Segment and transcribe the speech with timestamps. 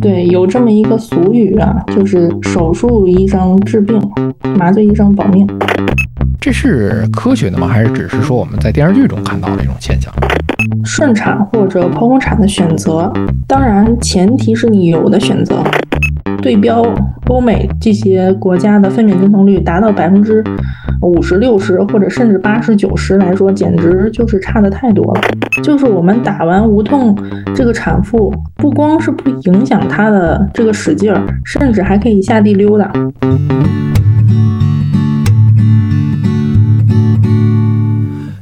[0.00, 4.00] 对，有这么一个俗语啊，就是手术医生治病，
[4.56, 5.46] 麻醉医生保命。
[6.40, 7.66] 这是科学的吗？
[7.66, 10.12] 还是只是说我们在电视剧中看到的一种现象？
[10.84, 13.12] 顺产或者剖宫产的选择，
[13.46, 15.62] 当然前提是你有的选择。
[16.40, 16.84] 对标
[17.26, 20.42] 欧美这些国家的分娩经痛率达到百分之
[21.02, 25.20] 五十六十，或者甚至八十九十来说，简直就是差的太多了。
[25.62, 27.16] 就是我们打完无痛，
[27.54, 32.92] 这个产妇不光是不影响她的这个使劲儿，甚至还可以下地溜达。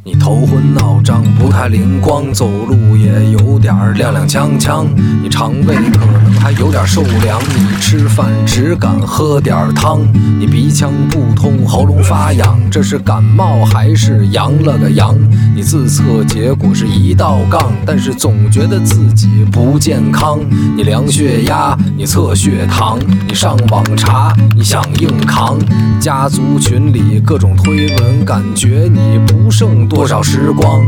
[0.04, 4.86] 你头昏脑胀，不太灵光，走路也有点踉踉跄跄。
[5.22, 10.00] 你肠胃可能还有点受凉，你吃饭只敢喝点汤。
[10.38, 15.16] 你鼻腔不通，喉咙发痒，这是感冒还是阳了个阳？
[15.54, 20.38] 你自测结果是一道杠，但是总觉得自己不健康。
[20.76, 25.58] 你量血压，你测血糖，你上网查，你想硬扛。
[25.98, 30.22] 家族群里各种推文，感觉你不剩多少。
[30.26, 30.82] 时光，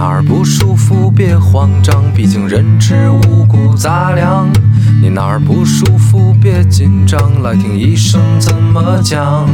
[0.00, 4.48] 哪儿不舒服别慌张，毕竟人吃五谷杂粮。
[4.98, 9.46] 你哪儿不舒服别紧张，来听医生怎么讲。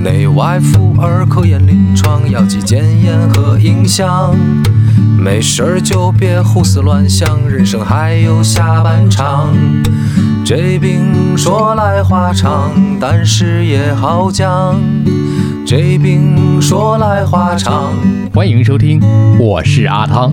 [0.00, 4.36] 内外妇儿科研临床，药剂检验和影像。
[5.18, 9.52] 没事儿就别胡思乱想，人生还有下半场。
[10.44, 14.80] 这病说来话长，但是也好讲。
[15.66, 17.92] 这病说来话长，
[18.32, 19.00] 欢迎收听，
[19.36, 20.32] 我是阿汤。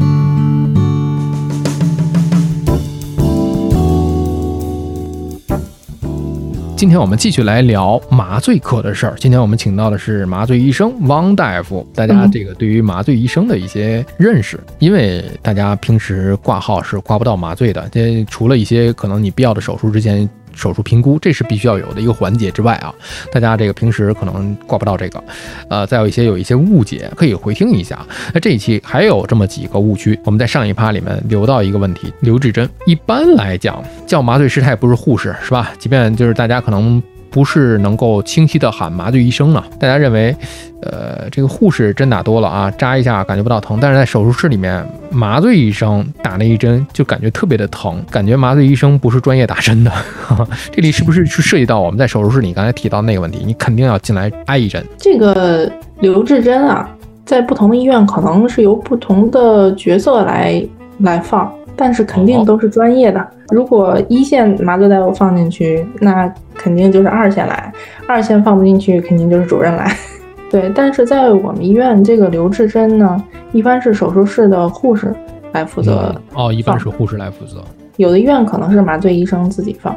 [6.77, 9.15] 今天我们继续来聊麻醉科的事儿。
[9.17, 11.83] 今天我们请到的是麻醉医生汪大夫。
[11.95, 20.29] 大家这个对于麻醉医生的一些认识，因为大家平时挂号是挂不到麻醉的，这除了一些可能你必要的手术之前。
[20.53, 22.93] 手术评估，这是必须要有的一个环节之外啊，
[23.31, 25.23] 大家这个平时可能挂不到这个，
[25.69, 28.05] 呃，再有一些有一些误解，可以回听一下。
[28.33, 32.69] 那这一期还有这么几个误区，我们在上一趴里面留到一个问题：刘志珍。
[32.85, 35.72] 一般来讲，叫麻醉师他也不是护士，是吧？
[35.79, 37.01] 即便就是大家可能。
[37.33, 39.63] 不是能够清晰的喊麻醉医生呢？
[39.79, 40.35] 大家认为，
[40.83, 49.91] 呃，这个护士针打多了啊，扎一下感觉不到疼，但是在手术室里面，麻醉医生打那一针就感觉特别的疼，感觉麻醉医生不是专业打针的。
[50.72, 53.41] 这里是不是是涉及到我们在手术室里刚才提到那个问题？
[53.43, 54.85] 你肯定要进来挨一针。
[54.99, 55.67] 这个
[56.01, 56.88] 留置针啊，
[57.25, 60.63] 在不同的医院可能是由不同的角色来
[60.99, 61.51] 来放。
[61.75, 63.25] 但是肯定都是专业的。
[63.50, 67.72] 如果一线麻醉大夫放进去，那肯定就是二线来；
[68.07, 69.91] 二线放不进去，肯定就是主任来。
[70.50, 75.13] 对，但是在我们医院，这个留置针呢，一般是手术室的护士
[75.51, 76.16] 来负责。
[76.34, 77.63] 哦，一般是护士来负责。
[77.97, 79.95] 有的医院可能是麻醉医生自己放。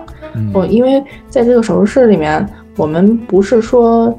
[0.52, 4.14] 我因为在这个手术室里面，我们不是说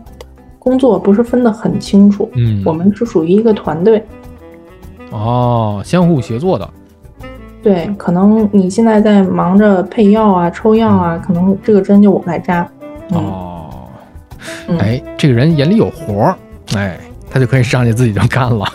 [0.57, 2.29] 工作不是分得很清楚。
[2.34, 4.03] 嗯，我们是属于一个团队。
[5.12, 6.68] 哦，相互协作的。
[7.62, 12.68] 对，可能你现在在忙着配药啊、抽药啊，可能这个针就我来扎。
[13.09, 13.90] 哦，
[14.79, 16.35] 哎，这个人眼里有活儿，
[16.75, 16.97] 哎，
[17.29, 18.66] 他就可以上去自己就干了，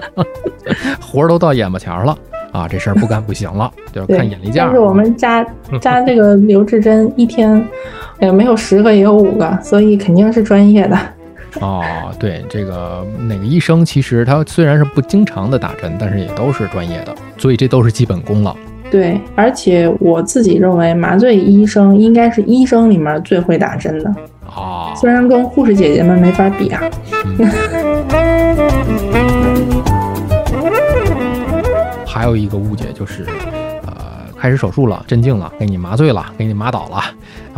[1.00, 2.16] 活儿都到眼巴前了
[2.52, 4.64] 啊，这事儿不干不行了， 就看眼力见。
[4.64, 5.44] 但是我们扎
[5.80, 7.66] 扎这个留置针，一天
[8.20, 10.98] 也没有十个也有五个，所以肯定是专业的。
[11.60, 18.56] 哦，对，这个哪个医生其实他虽然是不经常的打针，但是也都是专业的，所以这都是基本功了。
[18.90, 24.14] 对，而且我自己认为麻醉医生应该是医生里面最会打针的。
[24.46, 26.82] 啊，虽然跟护士姐姐们没法比啊。
[32.04, 33.24] 还有一个误解就是，
[33.86, 33.92] 呃，
[34.36, 37.00] 开始手术了，镇静了，给你麻醉了，给你麻倒了，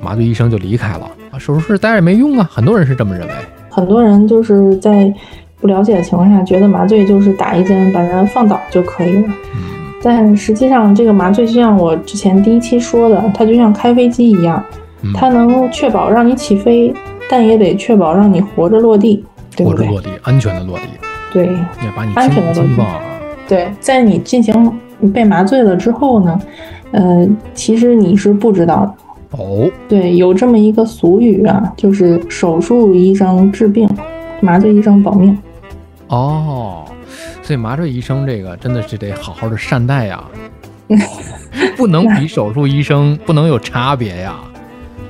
[0.03, 3.35] 麻醉医生就离开了啊，手术室待着也没用啊，很多人是这么认为。
[3.73, 5.13] 很多人就是在
[5.59, 9.29] 不了解的情况下，觉得麻醉就是打一针把人放倒就可以了。
[10.03, 14.63] 但实际上，这个麻醉就像我之前第一期说的，它就像开飞机一样，
[15.15, 16.93] 它能确保让你起飞，
[17.31, 19.25] 但也得确保让你活着落地，
[19.57, 19.87] 对不对？
[19.87, 20.85] 落地，安全的落地。
[21.33, 22.85] 对，也把你安全的落地。
[23.49, 24.79] 对，在你进行
[25.15, 26.41] 被麻醉了之后呢，
[26.91, 28.95] 呃，其实你是不知道
[29.33, 29.39] 的。
[29.39, 33.89] 哦，对，有这么一个俗语啊，就是手术医生治病，
[34.41, 35.37] 麻醉医生保命。
[36.09, 36.85] 哦，
[37.43, 40.23] 所以麻醉医生这个真的是得好好的善待呀，
[41.77, 44.37] 不能比手术医生 不能有差别呀。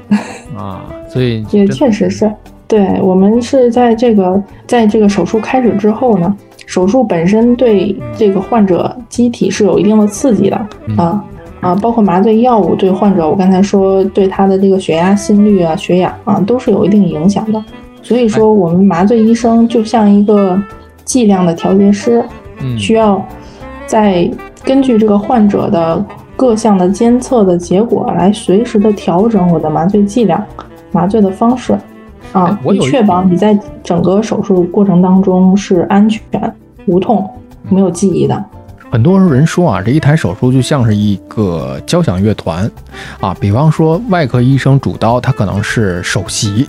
[0.56, 2.30] 啊，所以也确实是，
[2.68, 6.36] 对我们是在这个在这个手术开始之后呢，
[6.66, 10.56] 手术本身对这个患者机体是有一定的刺激的
[10.96, 11.24] 啊
[11.62, 17.64] 啊，包括麻醉药物对患者，我刚才说对他的这个血压、心率啊、血氧啊都是有一定影响的。
[18.02, 20.60] 所以说，我们麻醉医生就像一个
[21.04, 22.22] 剂量的调节师，
[22.76, 23.24] 需要
[23.86, 24.28] 在
[24.64, 26.04] 根据这个患者的
[26.36, 30.44] 各项的监测的结果来随时的调整我的麻醉剂量、
[30.90, 31.78] 麻醉的方式。
[32.32, 36.22] 啊，以确保你在整个手术过程当中是安全、
[36.86, 37.28] 无痛、
[37.68, 38.44] 没有记忆的。
[38.92, 42.70] 很多人说啊，这一台手术就像是一个交响乐团
[43.20, 43.34] 啊。
[43.40, 46.68] 比方说，外科医生主刀，他可能是首席，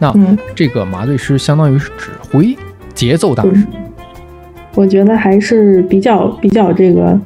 [0.00, 0.12] 那
[0.52, 2.56] 这个麻醉师相当于是指挥、
[2.92, 3.64] 节奏大师。
[4.74, 7.16] 我觉得还是比较比较这个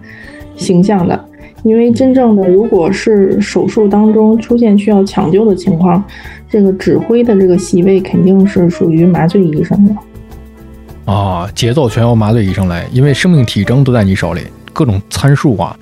[0.57, 1.25] 形象的。
[1.63, 6.05] 因为真正的，如果是手术当中出现需要抢救的情况，
[6.51, 9.97] 这个指挥的这个席位肯定是属于麻醉医生的。
[11.09, 14.43] 啊，节奏全由麻醉医生来，因为生命体征都在你手里，
[14.75, 15.75] 各种参数啊，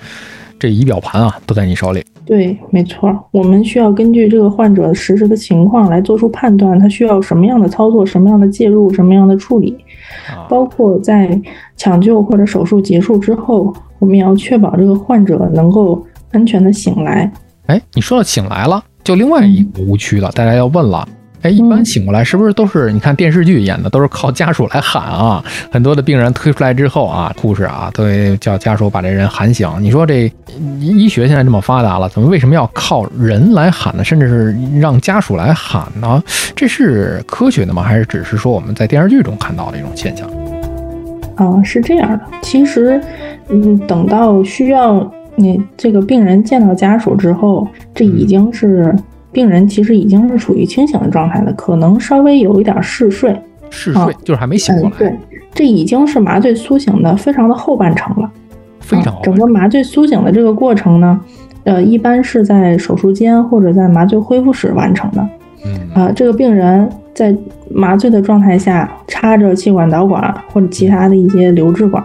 [0.56, 2.00] 这仪表盘啊都在你手里。
[2.25, 9.76] 对，没错，我们需要根据这个患者实时的情况来做出判断，他需要什么样的操作、什么样的介入、什么样的处理，
[10.49, 11.40] 包括在
[11.76, 16.00] 抢救或者手术结束之后，我们也要确保这个患者能够
[16.31, 17.29] 安全的醒来。
[17.67, 21.08] 哎，你说到醒来了，就另外一个误区了，大家要问了。
[21.46, 25.44] 哎，一般醒过来是不是都是你看电视剧演的，都是靠家属来喊啊？
[25.70, 29.70] 很多的病人推出来之后啊，护士啊都会叫家属把这人喊醒。
[29.78, 30.28] 你说这
[30.81, 34.02] 医学现在这么发达了，怎么为什么要靠人来喊呢？
[34.02, 36.20] 甚至是让家属来喊呢？
[36.56, 37.81] 这是科学的吗？
[37.81, 40.28] 还是只是说我们在电视剧中看到的一种现象？
[41.37, 42.20] 啊，是这样的。
[42.43, 43.00] 其实，
[43.50, 48.93] 嗯，等到需要你这个病人见到家属之后，这已经是。
[49.37, 53.38] 病人其实已经是处于清醒的状态了，可能稍微有一点嗜睡，
[53.69, 54.97] 嗜睡就是还没醒过来。
[54.97, 55.15] 对，
[55.53, 58.31] 这已经是麻醉苏醒的非常的后半程了。
[58.81, 61.21] 非常整个麻醉苏醒的这个过程呢，
[61.65, 65.29] 呃，一般是在手术间或者在麻醉恢复室完成的。
[65.67, 67.37] 嗯啊，这个病人在
[67.71, 72.03] 麻醉的状态下插着气管导管或者其他的一些留置管，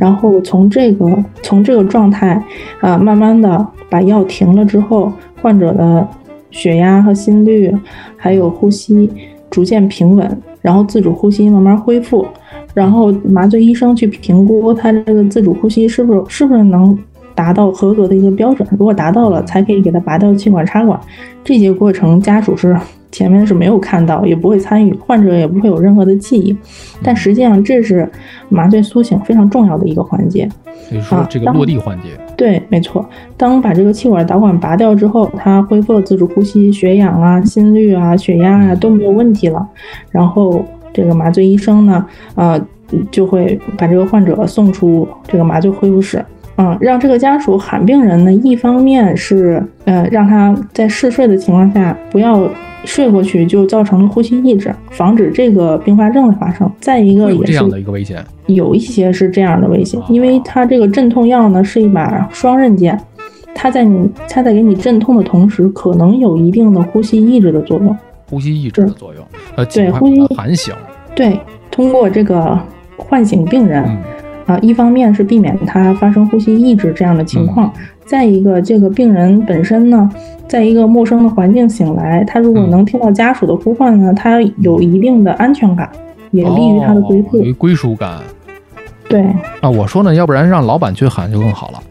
[0.00, 2.42] 然后从这个从这个状态
[2.80, 6.04] 啊，慢慢的把药停了之后，患者的。
[6.50, 7.74] 血压和心率，
[8.16, 9.10] 还有呼吸
[9.50, 12.26] 逐渐平稳，然后自主呼吸慢慢恢复，
[12.74, 16.98] 然后麻醉医生去评估他这个自主呼吸是不是是不是能
[17.34, 20.98] 达到合格的一个标准，如果达到了，才可以给他拔掉气管插管。
[21.44, 22.76] 这些过程家属是
[23.16, 26.54] 前面是没有看到，也不会参与，患者也不会有任何的记忆，
[27.02, 28.06] 但实际上这是
[28.50, 30.46] 麻醉苏醒非常重要的一个环节。
[30.86, 33.08] 所以说这个落地环节，对，没错。
[33.38, 39.66] 当把这个气管导管拔掉之后，他恢复了自主呼吸，血氧啊、心率啊、血压啊都没有问题了。
[40.10, 40.62] 然后
[40.92, 42.04] 这个麻醉医生呢，
[42.34, 42.60] 呃，
[43.10, 46.22] 就会把这个患者送出这个麻醉恢复室，
[46.56, 52.48] 嗯，让这个家属喊病人呢，一方面是呃让他在嗜睡的情况下不要。
[52.84, 56.70] 睡过去就造成了呼吸抑制，防止这个并发症的发生。
[56.78, 62.96] 再一个也是这样的一个危险，有一些是这样的危险，因为它这个镇痛药呢是一把双刃剑，
[63.56, 67.96] 它在你它在给你镇痛的同时，可能有一定的呼吸抑制的作用。
[68.30, 69.24] 呼吸抑制的作用，
[69.56, 70.72] 呃，对，呼吸喊醒，
[71.16, 71.40] 对，
[71.72, 72.56] 通过这个
[72.96, 73.84] 唤醒病人。
[74.46, 77.72] 啊，一方面是避免他发生呼吸抑制这样的情况，
[78.04, 80.08] 再一个，这个病人本身呢，
[80.46, 85.90] 在一个陌生的环境醒来，他如果能听到家属的呼唤呢，他有一定的安全感，
[86.30, 87.42] 也利于他的归宿。
[87.58, 88.20] 归属感。
[89.08, 89.20] 对。
[89.60, 91.82] 啊，我说呢，要不然让老板去喊就更好了，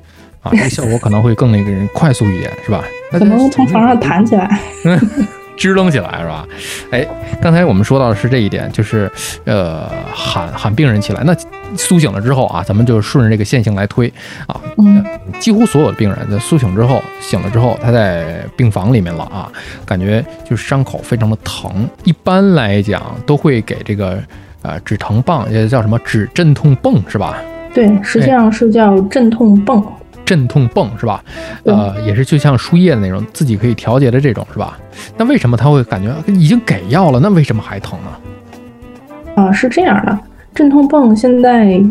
[0.41, 2.81] 啊，这个效果可能会更那个人快速一点，是吧？
[3.11, 4.59] 可能从床上弹起来。
[5.57, 6.47] 支棱起来是吧？
[6.91, 7.05] 哎，
[7.41, 9.11] 刚才我们说到的是这一点，就是
[9.45, 11.23] 呃喊喊病人起来。
[11.25, 11.35] 那
[11.75, 14.11] 苏醒了之后啊，咱们就顺着这个线性来推
[14.47, 14.59] 啊。
[14.77, 15.03] 嗯。
[15.39, 19.51] 几乎所有的病人在苏醒之后，醒了之后，他在病房里面了啊，
[19.85, 21.87] 感觉就是伤口非常的疼。
[22.03, 24.17] 一般来讲都会给这个
[24.61, 27.37] 呃止疼棒，也叫什么止镇痛泵是吧？
[27.73, 29.83] 对，实际上是叫镇痛泵。
[30.25, 31.23] 镇痛泵是吧？
[31.63, 34.77] 呃，也是就像输液的那种，自己可以调节的这种是吧？
[35.15, 39.43] 那为什么他会感觉已经给药了，那为什么还疼呢？
[39.43, 40.17] 啊，是这样的，
[40.53, 41.81] 镇痛泵现在，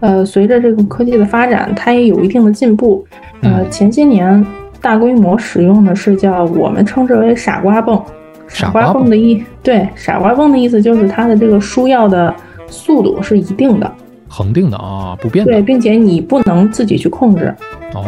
[0.00, 3.04] 呃，随着这个科技的发展，它也有一定的进步。
[3.42, 4.46] 呃，前些年
[4.80, 8.02] 大规模使用的是叫我们称之为“傻瓜泵”。
[8.46, 12.34] 傻瓜泵的意对，傻瓜泵的意思就是它的这个输药的
[12.68, 13.92] 速度是一定的。
[14.30, 15.52] 恒定的啊，不变的。
[15.52, 17.52] 对，并且你不能自己去控制。
[17.94, 18.04] 哦，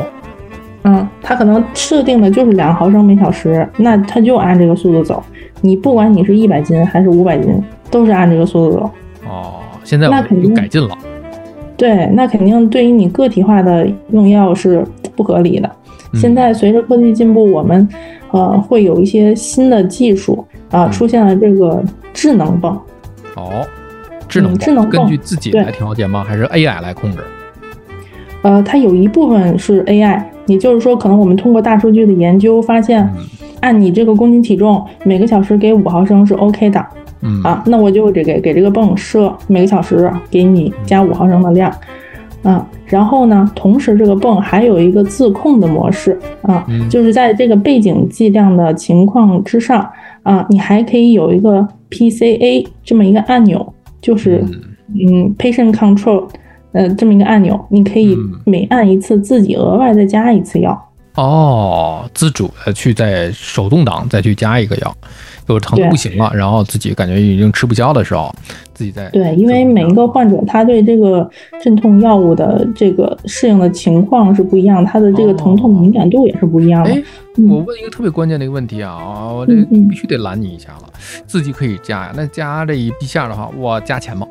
[0.85, 5.23] 嗯，它可能设定的就是两毫升每小时，那它就按这个速度走。
[5.61, 8.91] 你不管你是一百斤还是五百斤，都是按这个速度走。
[9.29, 10.97] 哦，现在那肯定改进了。
[11.77, 14.87] 对，那肯定对于你个体化的用药是
[15.17, 15.69] 不合理的。
[15.69, 17.89] 嗯现在随着科技进步，我们
[18.33, 22.79] 呃会有一些新的技术啊、嗯出现了这个智能泵。
[23.35, 23.67] 哦，
[24.33, 26.25] 智能嗯智能泵根据自己对来调节吗？
[26.27, 27.19] 还是 AI 来控制？
[28.43, 33.25] 呃，它有一部分是 AI，也就是说，可能我们通过大数据的研究发现，嗯
[33.61, 36.85] 按你这个公斤体重，每个小时给五毫升是 OK 的
[37.21, 41.73] 嗯啊，那我就得给给这个泵设每个小时给你加五毫升的量。
[42.43, 49.89] 啊，然后呢，同时这个泵还有一个自控的模式啊，嗯就是在这个背景剂量的情况之上
[50.25, 53.73] 啊，你还可以有一个 PCA 这么一个按钮，
[54.03, 54.45] 就是
[54.95, 55.35] 嗯。
[55.39, 56.29] patient control
[56.73, 58.39] 呃这么一个按钮，你可以嗯。
[58.45, 60.79] 每按一次自己额外再加一次药。
[61.15, 64.97] 哦，自主的去在手动挡再去加一个药，
[65.49, 68.33] 有疼的不行了，然后自己感觉已经吃不消的时候，
[68.73, 71.29] 自己在对，因为每一个患者他对这个
[71.63, 76.91] 镇痛药物的这个适应的情况是不一样，他的这个疼痛敏感度也是不一样的。
[77.49, 80.83] 我问一个特别关键的一个问题啊，啊我这嗯嗯必须得拦你一下了。
[81.27, 84.27] 自己可以加呀，那加这一一下的话，我加钱吗？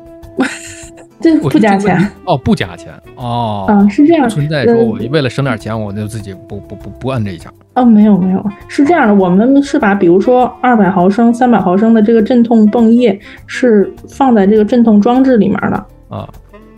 [1.22, 4.30] 这不加钱哦，不加钱哦，啊，是这样不。
[4.30, 7.50] 存在说呃我为了省点钱，我就自己不不不不按这一下。
[7.74, 16.28] 哦，没有没有，是这样的，我们是把比如说二百毫升、三百毫升的这个镇痛泵液是放在这个镇痛装置里面的啊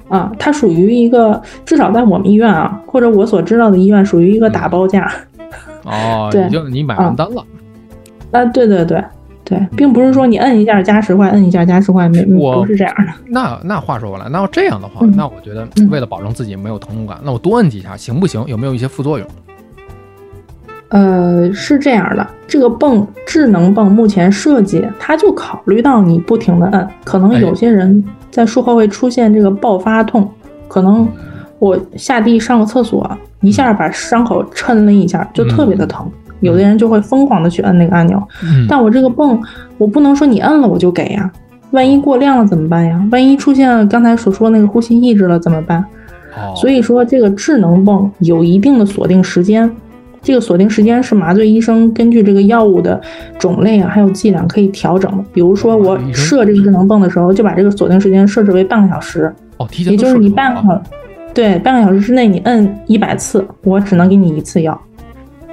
[0.08, 5.10] 啊，它属于一个至少在我们医院啊，或者我所知道的医院属于一个打包价
[5.84, 7.44] 哦， 对已经你买完单了。
[8.30, 9.02] 啊，对对对
[9.44, 13.12] 对，并不是说你摁一下加十块，摁一下加十块，没我不是这样的。
[13.26, 18.42] 那那话说回来，那要这样的话，嗯那我觉得嗯为了保证自己没有疼痛感，那我多摁几下行不行？
[18.46, 19.28] 有没有一些副作用？
[20.88, 30.30] 呃，是这样的，这个泵智能泵目前设计，它就考虑到你不停的摁，可能哎有些人在术后会出现这个爆发痛，
[30.68, 31.06] 可能
[31.58, 33.10] 我下地上个厕所，
[33.40, 36.08] 一下把伤口抻了一下，就特别的疼。
[36.40, 39.40] 有的人就会疯狂的去摁那个按钮，嗯，但我这个泵，
[39.78, 41.30] 我不能说你摁了我就给呀，
[41.70, 43.02] 万一过量了怎么办呀？
[43.10, 45.84] 万一出现了刚才所说那个呼吸抑制了怎么办？
[46.36, 49.70] 哦，所以说，这个智能泵有一定的锁定时间，
[50.20, 53.00] 这个锁定时间是麻醉医生根据这个药物的
[53.38, 55.24] 种类啊，还有剂量可以调整的。
[55.32, 60.82] 比如说，我设这个智能泵的时候，就把这个锁定时间设置为半个小时，哦，提前都也就是你半个
[61.32, 64.80] 对半个小时之内你摁一百次，我只能给你一次药。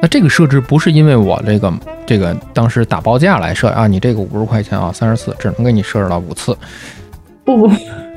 [0.01, 1.73] 那这个设置不是因为我这个
[2.07, 6.57] 这个当时打包价来设啊，你这个五十块钱啊，三十次只能给你设置到五次。
[7.43, 7.71] 不不，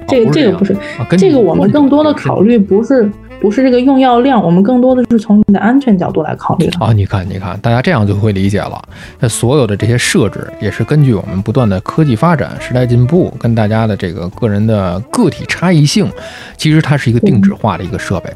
[0.09, 3.11] 这个这个不是，啊，跟这个我们更多的考虑不是
[3.41, 6.79] 不是这个用药量，我们更多的是从你的安全角度来考虑的。
[6.85, 8.83] 啊，你看，你看，大家这样就会理解了。
[9.21, 16.11] 那所有的这些设置也是根据我们不断的科技发展、时代进步，跟大家的这个个人的个体差异性，
[16.57, 18.31] 其实它是一个定制化的一个设备。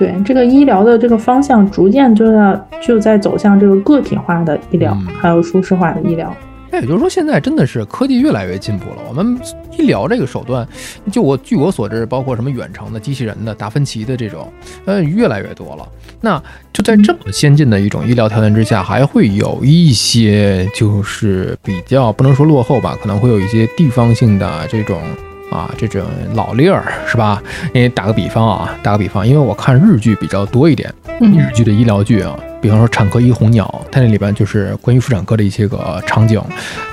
[0.00, 6.34] 对这个医疗的这个方向，逐渐就要就在走向这个个体化的医疗，嗯还有舒适化的医疗。
[6.70, 9.02] 那也就是说，现在真的是科技越来越进步了。
[9.08, 9.38] 我们
[9.76, 10.66] 医疗这个手段，
[11.12, 14.50] 就我据我所知，包括什么远程的、机器人的、达芬奇的这种，
[14.86, 15.86] 呃，越来越多了。
[16.22, 16.42] 那
[16.72, 24.98] 就在这么先进的一种医疗条件之下，还会有一些就是比较不能说落后吧，可能会有一些地方性的这种。
[25.50, 26.02] 啊，这种
[26.34, 27.42] 老例儿是吧？
[27.74, 36.40] 因为打个比方啊，打个比方，因为我看日剧比较多一点，嗯日剧的医疗剧啊，比方说《产科医红鸟》，它那里边就是关于妇产科的一些个场景，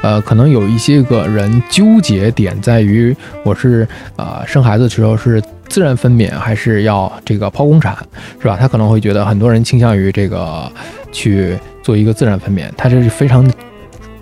[0.01, 7.95] 呃，可能有一些个人纠结点在于，我是呃生孩子的时候是自然分娩还是要这个剖宫产，
[8.41, 8.57] 是吧？
[8.59, 10.71] 他可能会觉得很多人倾向于这个
[11.11, 13.47] 去做一个自然分娩，他这是非常。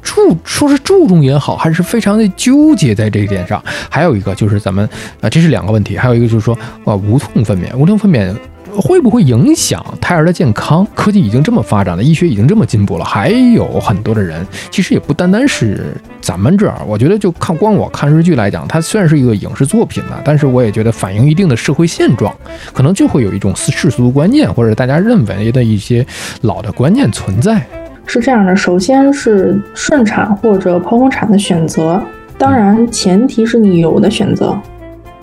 [0.06, 3.62] 注说是注重也好，还是非常的纠结在这一点上。
[3.90, 4.88] 还有一个就是咱们
[5.20, 5.98] 啊、这是两个问题。
[5.98, 8.34] 还有一个就是说，啊，无痛分娩，无痛分娩
[8.72, 10.86] 会不会影响胎儿的健康？
[10.94, 16.80] 科技已经这么发展了，医学已经这么进步了，还有很多的人，其实也不单单是咱们这儿。
[16.86, 22.34] 我觉得就看光我看日剧来讲，它虽然是一个影视作品呢，但是我也觉得反映一定的社会现状，
[22.74, 26.06] 可能就会有一种世俗观念或者大家认为的一些
[26.42, 27.66] 老的观念存在。
[28.06, 32.02] 是这样的，首先是顺产或者剖宫产的选择，
[32.38, 34.58] 当然前提是你有的选择，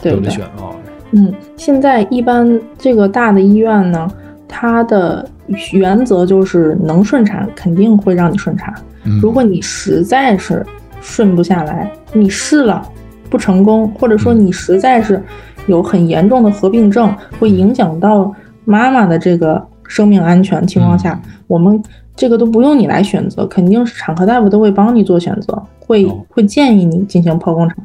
[0.01, 0.45] 对不对有的选？
[0.45, 0.71] 啊，
[1.13, 4.11] 嗯，现在一般这个大的医院呢，
[4.49, 5.29] 它的
[5.73, 8.73] 原则就是能顺产肯定会让你顺产。
[9.05, 10.65] 嗯如果你实在是
[11.01, 12.83] 顺不下来，你试了
[13.29, 15.23] 不成功，或者说嗯你实在是
[15.67, 18.33] 有很严重的合并症，会影响到
[18.65, 21.83] 妈妈的这个生命安全情况下，嗯我们
[22.15, 27.77] 这个都不用你来选择，肯定是产科大夫都会帮你做选择，会哦会建议你进行剖宫产。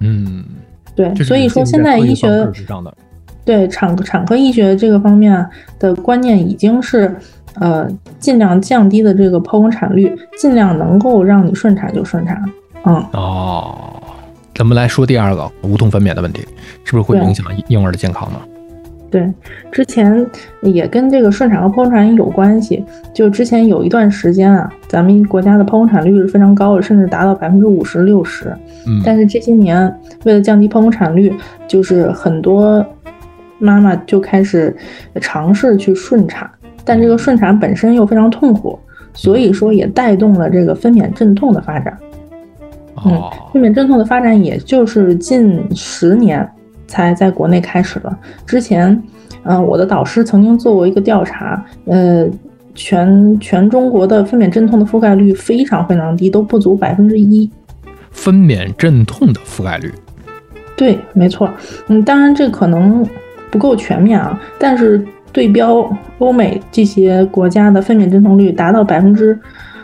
[0.00, 0.44] 嗯，
[0.94, 2.52] 对，所以说现在医学
[3.44, 7.16] 对产产科医学这个方面的观念已经是，
[7.54, 7.88] 呃，
[8.18, 12.42] 尽量降低的这个剖宫产率，尽量能够让你顺产就顺产。
[12.84, 14.02] 嗯，哦，
[14.54, 16.42] 咱们来说第二个无痛分娩的问题，
[16.84, 18.40] 是不是会影响婴儿的健康呢？
[19.16, 19.32] 对，
[19.72, 20.26] 之前
[20.60, 22.84] 也跟这个顺产和剖宫产有关系。
[23.14, 28.54] 就之前有一段时间啊，咱们国家的剖宫产率是非常高的，甚至达到百分之五十六十。
[28.86, 29.90] 嗯，但是这些年，
[30.24, 31.34] 为了降低剖宫产率，
[31.66, 32.84] 就是很多
[33.58, 34.76] 妈妈就开始
[35.18, 36.50] 尝试去顺产，
[36.84, 38.78] 但这个顺产本身又非常痛苦，
[39.14, 41.96] 所以说也带动了这个分娩阵痛的发展。
[43.06, 43.18] 嗯，
[43.50, 46.46] 分娩阵痛的发展，也就是近十年
[46.86, 48.18] 才在国内开始了。
[48.46, 49.02] 之前，
[49.42, 52.26] 呃，我的导师曾经做过一个调查，呃，
[52.74, 57.50] 全全中国的分娩阵痛的覆盖率非常非常低，都不足百分之一。
[58.10, 59.92] 分娩阵痛的覆盖率，
[60.76, 61.50] 对，没错。
[61.88, 63.06] 嗯，当然这可能
[63.50, 65.86] 不够全面啊，但是对标
[66.18, 69.38] 欧美这些国家的分娩阵痛率达到百分之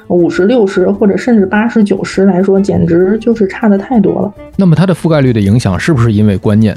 [0.08, 4.32] 五十六十或者甚至八十九十来说，简直就是差的太多了。
[4.56, 6.74] 那么它的覆盖率的影响是不是因为观念？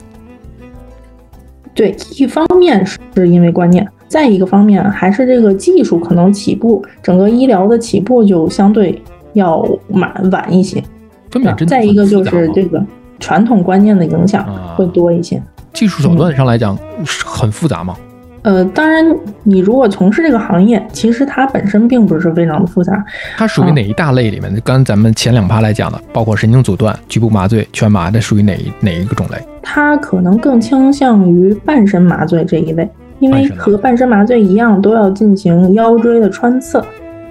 [1.75, 8.99] 对，一方面是因为观念，再一个方面还是这个技术可能起步，整个医疗的起步就相对
[9.33, 9.57] 要
[9.89, 10.81] 晚晚一些。
[11.29, 12.81] 分娩阵痛再一个就是这个
[13.19, 15.41] 传统观念的影响啊会多一些。
[15.73, 17.95] 技术手段上来讲是很复杂吗？
[18.43, 19.03] 呃，当然，
[19.43, 23.03] 你如果从事这个行业，其实它本身并不是非常的复杂。
[23.35, 24.61] 它属于哪一大类里面的？
[24.61, 29.37] 刚咱们前两趴来讲的，包括神经阻断、局部麻醉、全麻，这属于哪一哪一个种类？
[29.67, 36.77] 它可能更倾向于半身麻醉这一类，因为和半身麻醉一样，都要进行腰椎的穿刺。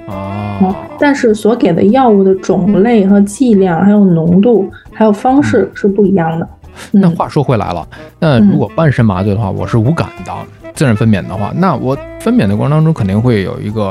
[0.09, 6.49] 哦，但是所给的药物的种类和剂量，还有浓度，还有方式是不一样的。
[6.93, 7.87] 嗯那话说回来了，
[8.19, 10.33] 那如果半身麻醉的话，我是无感的；
[10.75, 13.83] 自然分娩的话，那我分娩的过程当中肯定会有一个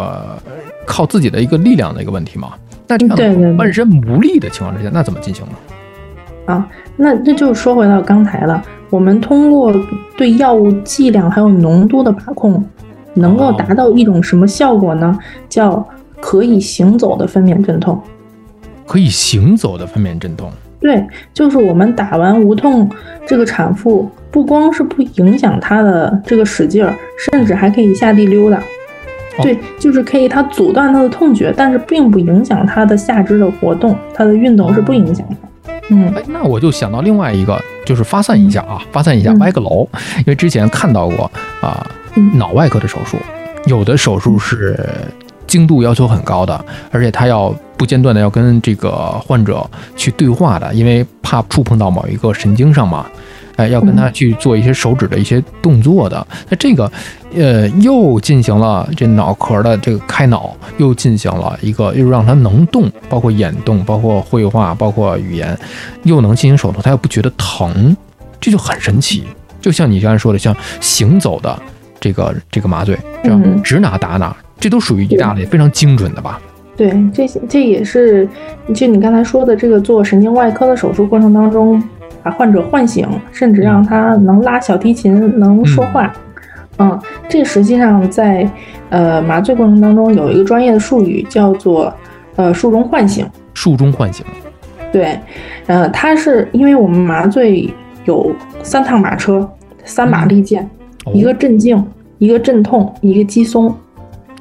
[0.45, 0.51] 呃
[0.85, 2.49] 靠自己的一个力量的一个问题嘛。
[2.89, 5.53] 那这样半身无力的情况之下，那怎么进行呢？
[6.45, 9.73] 啊，那那就说回到刚才了，我们通过
[10.17, 12.63] 对药物剂量还有浓度的把控，
[13.13, 15.17] 能够达到一种什么效果呢？
[15.47, 15.87] 叫
[16.19, 17.99] 可以行走的分娩镇痛。
[18.85, 20.51] 可以行走的分娩镇痛，
[20.81, 22.89] 对，就是我们打完无痛，
[23.25, 28.61] 这个产妇不光是不影响她的这个使劲儿，甚至还可以下地溜达。
[29.41, 35.35] 对，就是可以它阻断她的痛觉，但是并不影响她的下肢的活动，她的运动是不影响的。
[35.89, 39.87] 嗯哎，那我就想到另外一个，就是发散一下啊，发散一下，嗯歪个楼。
[40.19, 41.29] 因为之前看到过
[41.61, 43.17] 啊，嗯脑外科的手术，
[43.65, 44.79] 有的手术是
[45.45, 48.91] 精度要求很高的，而且他要不间断的要跟这个
[49.25, 53.05] 患者去对话的，因为怕触碰到某一个神经上嘛。
[53.55, 56.91] 哎，要跟他去做一些手指的一些动作的，那这个，
[57.35, 65.57] 呃，又进行了这脑壳的这个开脑，又进行了一个，又让他能动，包括眼动，包括绘画，包括语言，
[66.03, 67.95] 又能进行手术，他又不觉得疼，
[68.39, 69.23] 这就很神奇。
[69.61, 71.57] 就像你刚才说的，像行走的
[71.99, 76.41] 这个这个麻醉，这样嗯指哪打哪，这都属于一大类非常精准的吧？
[76.75, 78.27] 对，这些这也是
[78.73, 81.81] 就你刚才说的这个做神经外科的手术过程当中，
[82.23, 86.11] 把患者唤醒，甚至让他能拉小提琴，能说话。
[86.77, 88.49] 嗯，这实际上在
[88.89, 91.93] 呃麻醉过程当中有一个专业的术语叫做
[92.35, 93.27] 呃术中唤醒。
[93.53, 94.25] 术中唤醒，
[94.91, 95.19] 对，
[95.67, 97.71] 呃，它是因为我们麻醉
[98.05, 98.31] 有
[98.63, 99.47] 三趟马车，
[99.85, 100.67] 三把利剑，
[101.05, 101.85] 哦一个镇静，
[102.17, 103.67] 一个镇痛，一个肌松。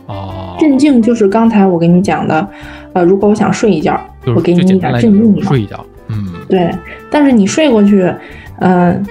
[0.07, 2.49] 哦，镇静就是刚才我给你讲的，
[2.95, 4.01] 呃，如果我想睡一觉，
[4.35, 5.43] 我给你一点镇静药。
[5.43, 5.92] 睡一觉，嗯，
[6.49, 6.71] 对，
[7.11, 8.13] 但是你睡过去，
[8.61, 9.03] 嗯、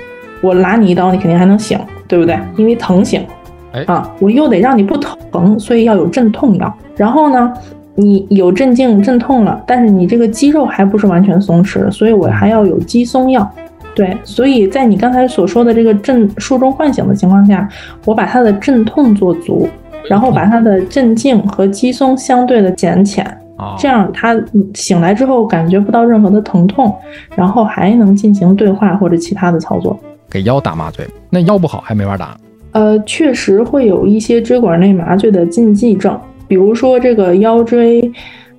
[0.41, 2.37] 我拉你一刀，你肯定还能醒，对不对？
[2.57, 3.25] 因为疼醒。
[3.73, 6.77] 哎啊，我又得让你不疼，所以要有镇痛药。
[6.97, 7.53] 然后呢，
[7.95, 13.49] 你有镇静、镇痛了，但是你这个肌肉还不是完全松弛，所以我还要有肌松药。
[13.95, 17.67] 对，所以在你刚才所说的这个镇术中唤醒的情况下，
[18.05, 19.69] 我把它的镇痛做足，
[20.09, 23.33] 然后把它的镇静和肌松相对的减浅，啊，
[23.77, 26.93] 这样他嗯醒来之后感觉不到任何的疼痛，
[27.35, 29.97] 然后还能进行对话或者其他的操作。
[30.29, 32.37] 给腰打麻醉，那腰不好还没法打。
[32.71, 38.09] 呃，确实会有一些椎管内麻醉的禁忌症，比如说这个腰椎，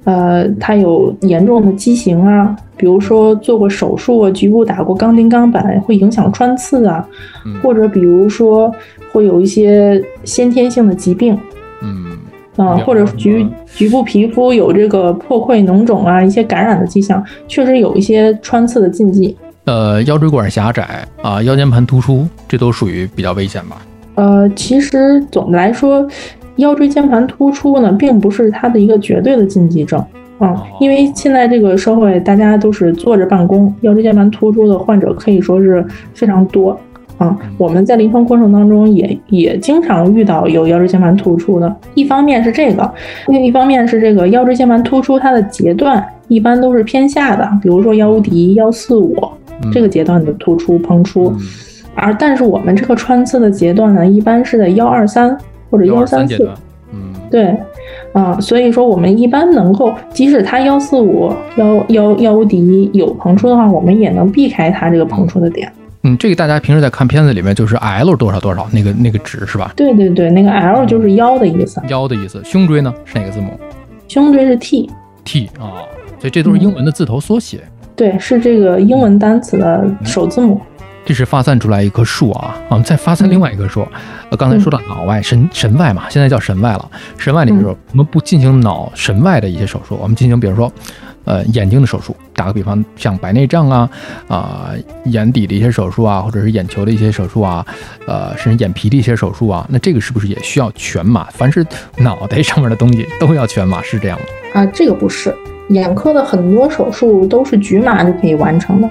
[0.04, 7.08] 呃，它有严重的畸形啊，比如说做过手术啊，局部打过钢钉钢板，会影响穿刺啊，
[7.46, 8.70] 嗯或者比如说
[9.12, 11.40] 会有一些先天性的疾病，嗯，
[12.56, 19.36] 啊、了或者局局部皮肤有这个破溃、脓肿啊，一些感染的迹象，确实有一些穿刺的禁忌。
[19.64, 23.80] 呃，腰椎管狭窄啊，腰间盘突出，这都属于比较危险吧？
[24.16, 26.06] 呃，其实总的来说，
[26.56, 30.04] 腰椎间盘突出呢，并不是它的一个绝对的禁忌症。
[30.40, 36.78] 嗯，因为现在这个社会大家都是坐着办公，腰椎间盘突出的患者可以说是非常多。
[37.22, 41.76] 啊，我们在临床过程当中也也经常遇到有腰椎间盘突出的。
[41.94, 42.92] 一方面是这个，
[43.28, 49.16] 另一方面是这个腰椎间盘突出它的截段一般都是偏下的，比如说腰骶、幺四五
[49.72, 51.32] 这个节段的突出膨出。
[51.94, 55.36] 而但是我们这个穿刺的节段呢，一般是在幺二三
[55.70, 56.50] 或者幺三四。
[56.92, 57.56] 嗯，对，
[58.12, 65.70] 啊，所以说我们一般能够，即使它幺四五、腰腰腰骶有膨出的话，我们也能避开它这个膨出的点。
[65.76, 65.81] 嗯，
[66.18, 69.72] 这个大家平时在看片子里面就是 L 多少多少那个那个值是吧？
[69.76, 71.80] 对对对，那个 L 就是腰的意思。
[71.88, 73.58] 腰的意思，胸椎呢是哪个字母？
[74.08, 74.90] 胸椎是 T。
[75.24, 75.86] T 啊，
[76.18, 77.60] 所以这都是英文的字头缩写。
[77.94, 80.60] 对，是这个英文单词的首字母。
[81.04, 83.86] 这是发散出来一棵树啊，我们再发散另外一棵树。
[84.30, 86.90] 呃，刚才说到脑外神神外嘛，现在叫神外了。
[87.18, 90.72] 神外里边，我们不进行脑神外的一些手术，我们进行比如说，
[91.24, 92.14] 呃，眼睛的手术。
[92.34, 93.88] 打个比方，像白内障啊，
[94.26, 94.70] 啊，
[95.04, 97.64] 眼底的一些手术啊，或者是眼球的一些手术啊，
[98.06, 101.24] 呃，甚至眼皮的一些手术啊，那这个是不是也需要全麻？
[101.30, 101.64] 凡是
[101.98, 104.24] 脑袋上面的东西都要全麻，是这样吗？
[104.54, 105.34] 啊，这个不是，
[105.68, 108.90] 眼科的很多手术都是局麻就可以完成的，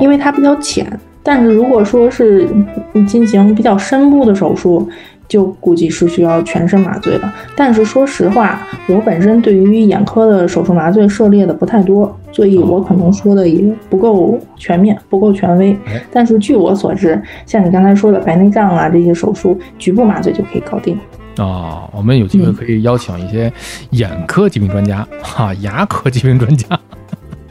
[0.00, 0.98] 因为它比较浅。
[1.22, 2.48] 但是如果说是
[3.06, 4.88] 进行比较深部的手术，
[5.28, 7.32] 就估计是需要全身麻醉了。
[7.54, 15.76] 但是说实话，我本身对于眼科的手术麻醉涉猎的不太多，所以我可能说的也不够全面，不够权威。
[16.10, 20.98] 但是据我所知，像你刚才说的白内障啊这些手术，局部麻醉就可以搞定。
[21.36, 23.52] 啊，我们有机会可以邀请一些
[23.90, 26.66] 眼科疾病专家，哈，牙科疾病专家。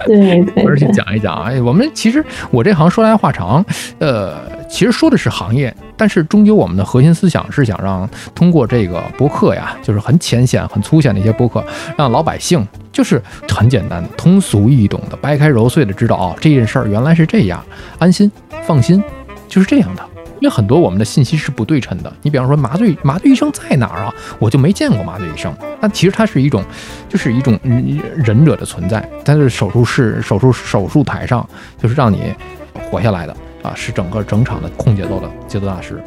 [0.05, 3.65] 对，而且讲一讲啊，我们其实我这行说来话长，
[3.99, 4.35] 呃，
[4.67, 11.63] 其实说的是行业，但是终究我们的核心思想是想让通过这个播客呀，就是很浅显、很粗浅的一些播客，
[11.97, 17.61] 让老百姓就是很简单、通俗易懂的、掰开揉碎的知道哦，这件事儿原来是这样，
[17.97, 18.31] 安心、
[18.63, 19.03] 放心，
[19.47, 20.03] 就是这样的。
[20.39, 22.13] 因为很多我们的信息是不对称的。
[22.21, 24.13] 你比方说麻醉麻醉医生在哪儿啊？
[24.37, 25.51] 我就没见过麻醉医生。
[25.79, 26.63] 那其实它是一种，
[27.09, 29.03] 就是一种忍者的存在。
[29.25, 31.43] 但是手术室、手术手术台上，
[31.81, 32.35] 就是让你
[32.91, 36.01] 活下来的啊，是整个整场的控节奏的节奏大师。